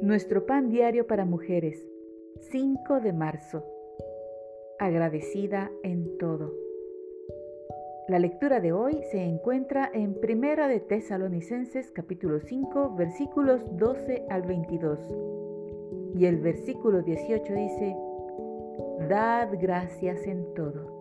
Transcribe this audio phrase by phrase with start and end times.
[0.00, 1.84] Nuestro pan diario para mujeres,
[2.52, 3.64] 5 de marzo.
[4.78, 6.54] Agradecida en todo.
[8.06, 14.42] La lectura de hoy se encuentra en Primera de Tesalonicenses capítulo 5 versículos 12 al
[14.42, 15.00] 22.
[16.14, 17.96] Y el versículo 18 dice,
[19.08, 20.98] Dad gracias en todo.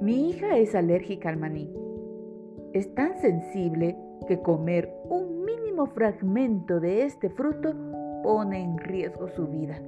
[0.00, 1.72] Mi hija es alérgica al maní.
[2.72, 7.74] Es tan sensible que comer un mínimo fragmento de este fruto
[8.22, 9.80] pone en riesgo su vida.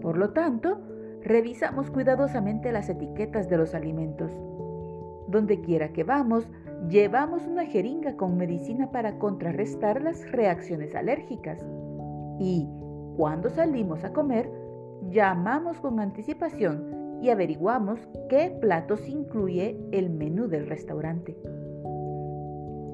[0.00, 0.80] Por lo tanto,
[1.22, 4.32] revisamos cuidadosamente las etiquetas de los alimentos.
[5.28, 6.48] Donde quiera que vamos,
[6.88, 11.64] llevamos una jeringa con medicina para contrarrestar las reacciones alérgicas.
[12.38, 12.68] Y
[13.16, 14.50] cuando salimos a comer,
[15.10, 21.36] llamamos con anticipación y averiguamos qué platos incluye el menú del restaurante.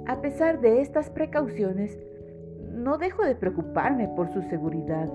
[0.08, 1.98] A pesar de estas precauciones,
[2.72, 5.06] no dejo de preocuparme por su seguridad,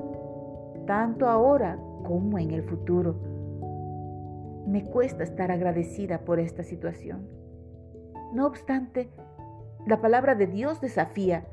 [0.85, 3.15] tanto ahora como en el futuro.
[4.67, 7.27] Me cuesta estar agradecida por esta situación.
[8.33, 9.09] No obstante,
[9.87, 11.47] la palabra de Dios desafía,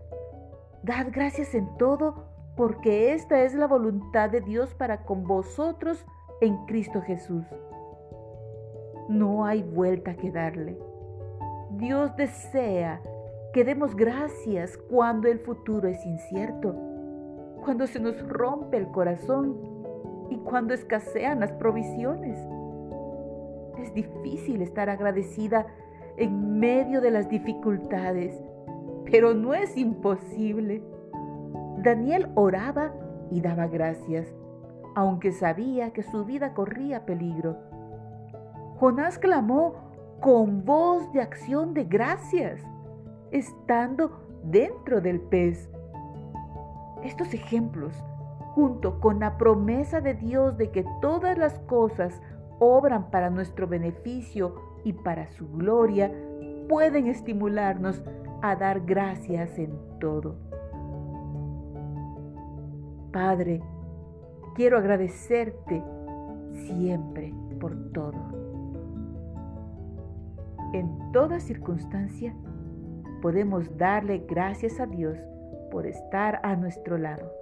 [0.83, 2.27] dad gracias en todo
[2.59, 6.05] porque esta es la voluntad de Dios para con vosotros
[6.43, 7.47] en Cristo Jesús.
[9.09, 10.79] No hay vuelta que darle.
[11.71, 13.01] Dios desea
[13.53, 16.75] que demos gracias cuando el futuro es incierto,
[17.65, 19.57] cuando se nos rompe el corazón
[20.31, 22.39] y cuando escasean las provisiones.
[23.79, 25.67] Es difícil estar agradecida
[26.17, 28.41] en medio de las dificultades,
[29.11, 30.85] pero no es imposible.
[31.79, 32.93] Daniel oraba
[33.33, 34.33] y daba gracias,
[34.95, 37.57] aunque sabía que su vida corría peligro.
[38.77, 39.75] Jonás clamó
[40.21, 42.61] con voz de acción de gracias
[43.33, 44.11] estando
[44.45, 45.71] dentro del pez.
[47.03, 47.95] Estos ejemplos,
[48.55, 52.21] junto con la promesa de Dios de que todas las cosas
[52.59, 54.55] obran para nuestro beneficio
[54.85, 56.13] y para su gloria,
[56.69, 58.03] pueden estimularnos
[58.43, 60.37] a dar gracias en todo.
[63.13, 63.63] Padre,
[64.55, 65.83] quiero agradecerte
[66.53, 68.15] siempre por todo.
[70.73, 72.35] En toda circunstancia,
[73.21, 75.19] podemos darle gracias a Dios
[75.71, 77.40] por estar a nuestro lado.